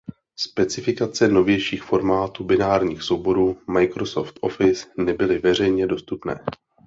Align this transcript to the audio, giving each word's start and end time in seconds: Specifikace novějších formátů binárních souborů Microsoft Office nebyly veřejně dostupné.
Specifikace 0.39 1.27
novějších 1.27 1.83
formátů 1.83 2.43
binárních 2.43 3.03
souborů 3.03 3.57
Microsoft 3.67 4.37
Office 4.41 4.87
nebyly 4.97 5.37
veřejně 5.39 5.87
dostupné. 5.87 6.39